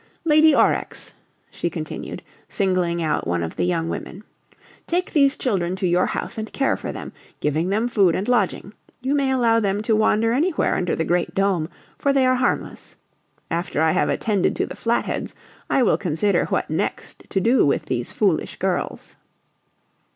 "Lady 0.25 0.51
Aurex," 0.55 1.13
she 1.51 1.69
continued, 1.69 2.23
singling 2.47 3.03
out 3.03 3.27
one 3.27 3.43
of 3.43 3.55
the 3.55 3.65
young 3.65 3.87
women, 3.87 4.23
"take 4.87 5.13
these 5.13 5.37
children 5.37 5.75
to 5.75 5.85
your 5.85 6.07
house 6.07 6.39
and 6.39 6.51
care 6.51 6.75
for 6.75 6.91
them, 6.91 7.13
giving 7.39 7.69
them 7.69 7.87
food 7.87 8.15
and 8.15 8.27
lodging. 8.27 8.73
You 9.01 9.13
may 9.13 9.29
allow 9.29 9.59
them 9.59 9.79
to 9.83 9.95
wander 9.95 10.31
anywhere 10.31 10.75
under 10.75 10.95
the 10.95 11.05
Great 11.05 11.35
Dome, 11.35 11.69
for 11.99 12.13
they 12.13 12.25
are 12.25 12.37
harmless. 12.37 12.95
After 13.51 13.79
I 13.79 13.91
have 13.91 14.09
attended 14.09 14.55
to 14.55 14.65
the 14.65 14.75
Flatheads 14.75 15.35
I 15.69 15.83
will 15.83 15.99
consider 15.99 16.45
what 16.45 16.67
next 16.67 17.25
to 17.29 17.39
do 17.39 17.63
with 17.63 17.85
these 17.85 18.11
foolish 18.11 18.55
girls." 18.55 19.15